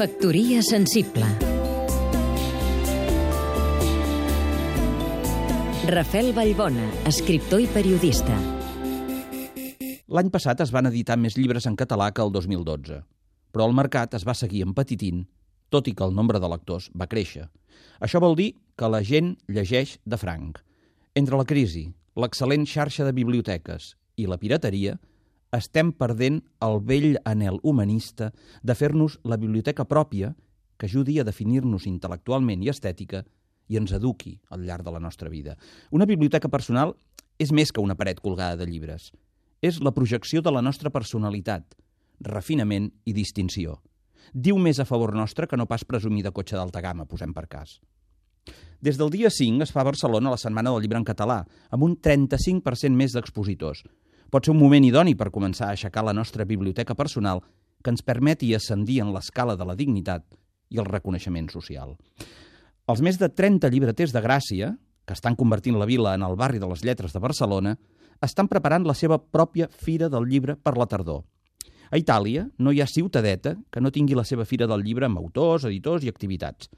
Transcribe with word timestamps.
Factoria 0.00 0.62
sensible 0.64 1.26
Rafel 5.92 6.30
Vallbona, 6.32 6.86
escriptor 7.10 7.60
i 7.60 7.66
periodista. 7.68 8.38
L'any 10.08 10.30
passat 10.32 10.62
es 10.64 10.72
van 10.72 10.88
editar 10.88 11.18
més 11.20 11.36
llibres 11.36 11.68
en 11.68 11.76
català 11.76 12.06
que 12.16 12.24
el 12.24 12.32
2012, 12.32 13.02
però 13.52 13.66
el 13.68 13.76
mercat 13.76 14.16
es 14.16 14.24
va 14.24 14.32
seguir 14.32 14.64
empetitint, 14.64 15.26
tot 15.68 15.92
i 15.92 15.92
que 15.92 16.08
el 16.08 16.16
nombre 16.16 16.40
de 16.40 16.48
lectors 16.48 16.88
va 16.96 17.10
créixer. 17.10 17.50
Això 18.00 18.24
vol 18.24 18.40
dir 18.40 18.54
que 18.80 18.88
la 18.88 19.02
gent 19.04 19.34
llegeix 19.52 19.98
de 20.06 20.16
franc. 20.16 20.64
Entre 21.12 21.36
la 21.36 21.44
crisi, 21.44 21.90
l'excel·lent 22.16 22.64
xarxa 22.64 23.04
de 23.04 23.12
biblioteques 23.20 23.92
i 24.16 24.24
la 24.32 24.40
pirateria, 24.40 24.96
estem 25.56 25.90
perdent 25.92 26.40
el 26.62 26.78
vell 26.86 27.18
anel 27.26 27.58
humanista 27.62 28.30
de 28.62 28.76
fer-nos 28.78 29.18
la 29.24 29.38
biblioteca 29.40 29.86
pròpia 29.88 30.34
que 30.78 30.86
ajudi 30.86 31.18
a 31.20 31.26
definir-nos 31.26 31.86
intel·lectualment 31.90 32.62
i 32.64 32.70
estètica 32.72 33.24
i 33.70 33.78
ens 33.78 33.92
eduqui 33.94 34.38
al 34.50 34.64
llarg 34.66 34.86
de 34.86 34.94
la 34.94 35.02
nostra 35.02 35.28
vida. 35.28 35.56
Una 35.90 36.06
biblioteca 36.06 36.48
personal 36.48 36.94
és 37.38 37.52
més 37.52 37.72
que 37.72 37.82
una 37.82 37.96
paret 37.96 38.20
colgada 38.20 38.56
de 38.56 38.66
llibres. 38.68 39.10
És 39.60 39.80
la 39.84 39.92
projecció 39.92 40.40
de 40.40 40.52
la 40.52 40.62
nostra 40.62 40.90
personalitat, 40.90 41.76
refinament 42.20 42.90
i 43.04 43.12
distinció. 43.12 43.78
Diu 44.32 44.58
més 44.58 44.78
a 44.80 44.86
favor 44.88 45.14
nostre 45.16 45.46
que 45.46 45.56
no 45.56 45.68
pas 45.68 45.84
presumir 45.84 46.24
de 46.24 46.32
cotxe 46.32 46.56
d'alta 46.56 46.80
gamma, 46.80 47.06
posem 47.08 47.32
per 47.36 47.46
cas. 47.48 47.78
Des 48.80 48.96
del 48.96 49.10
dia 49.12 49.28
5 49.28 49.64
es 49.66 49.72
fa 49.72 49.82
a 49.82 49.88
Barcelona 49.90 50.32
la 50.32 50.40
Setmana 50.40 50.72
del 50.72 50.84
Llibre 50.84 51.00
en 51.00 51.04
Català, 51.04 51.42
amb 51.68 51.84
un 51.84 51.96
35% 52.00 52.96
més 52.96 53.12
d'expositors. 53.12 53.84
Pot 54.30 54.46
ser 54.46 54.52
un 54.54 54.60
moment 54.60 54.84
idoni 54.86 55.16
per 55.18 55.32
començar 55.34 55.68
a 55.68 55.74
aixecar 55.74 56.04
la 56.06 56.14
nostra 56.14 56.46
biblioteca 56.46 56.94
personal 56.94 57.42
que 57.82 57.90
ens 57.90 58.04
permeti 58.06 58.52
ascendir 58.54 59.00
en 59.02 59.10
l'escala 59.14 59.56
de 59.58 59.66
la 59.66 59.74
dignitat 59.74 60.22
i 60.70 60.78
el 60.78 60.86
reconeixement 60.86 61.48
social. 61.50 61.96
Els 62.86 63.02
més 63.02 63.18
de 63.18 63.28
30 63.28 63.70
llibreters 63.74 64.14
de 64.14 64.22
Gràcia, 64.22 64.70
que 65.06 65.16
estan 65.16 65.34
convertint 65.34 65.78
la 65.78 65.88
vila 65.88 66.14
en 66.14 66.22
el 66.22 66.38
barri 66.38 66.62
de 66.62 66.68
les 66.70 66.84
lletres 66.86 67.12
de 67.12 67.22
Barcelona, 67.22 67.74
estan 68.22 68.46
preparant 68.46 68.86
la 68.86 68.94
seva 68.94 69.18
pròpia 69.18 69.66
Fira 69.66 70.08
del 70.12 70.28
Llibre 70.30 70.54
per 70.56 70.76
la 70.78 70.86
tardor. 70.86 71.24
A 71.90 71.98
Itàlia 71.98 72.46
no 72.58 72.70
hi 72.70 72.80
ha 72.80 72.86
ciutadeta 72.86 73.56
que 73.72 73.82
no 73.82 73.90
tingui 73.90 74.14
la 74.14 74.26
seva 74.28 74.46
Fira 74.46 74.68
del 74.70 74.84
Llibre 74.86 75.08
amb 75.08 75.18
autors, 75.18 75.66
editors 75.66 76.06
i 76.06 76.12
activitats. 76.12 76.70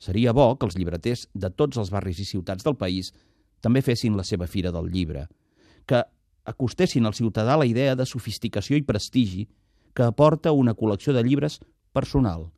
Seria 0.00 0.34
bo 0.36 0.52
que 0.58 0.68
els 0.68 0.76
llibreters 0.76 1.28
de 1.32 1.48
tots 1.48 1.80
els 1.80 1.92
barris 1.92 2.20
i 2.20 2.28
ciutats 2.28 2.66
del 2.66 2.76
país 2.76 3.12
també 3.64 3.80
fessin 3.84 4.16
la 4.16 4.24
seva 4.24 4.48
Fira 4.48 4.72
del 4.72 4.90
Llibre, 4.92 5.26
que 5.88 6.02
acostessin 6.50 7.06
al 7.06 7.16
ciutadà 7.16 7.56
la 7.58 7.66
idea 7.68 7.96
de 7.96 8.06
sofisticació 8.06 8.78
i 8.78 8.86
prestigi 8.86 9.46
que 9.94 10.06
aporta 10.06 10.52
una 10.52 10.74
col·lecció 10.74 11.14
de 11.16 11.22
llibres 11.26 11.58
personal, 11.92 12.50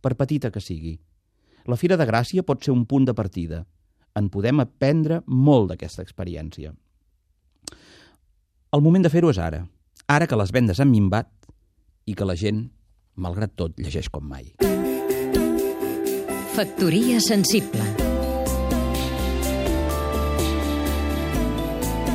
per 0.00 0.16
petita 0.18 0.50
que 0.50 0.62
sigui. 0.62 0.96
La 1.66 1.78
Fira 1.78 1.98
de 2.00 2.06
Gràcia 2.08 2.44
pot 2.46 2.64
ser 2.64 2.72
un 2.74 2.86
punt 2.88 3.06
de 3.06 3.14
partida. 3.14 3.64
En 4.16 4.30
podem 4.32 4.62
aprendre 4.62 5.20
molt 5.26 5.70
d'aquesta 5.70 6.02
experiència. 6.02 6.72
El 8.70 8.82
moment 8.82 9.06
de 9.06 9.12
fer-ho 9.12 9.30
és 9.30 9.38
ara. 9.38 9.64
Ara 10.10 10.26
que 10.26 10.38
les 10.38 10.50
vendes 10.54 10.80
han 10.82 10.90
minvat 10.90 11.30
i 12.06 12.16
que 12.18 12.26
la 12.26 12.38
gent, 12.38 12.64
malgrat 13.14 13.54
tot, 13.54 13.78
llegeix 13.78 14.10
com 14.10 14.26
mai. 14.26 14.50
Factoria 16.56 17.20
sensible 17.22 17.99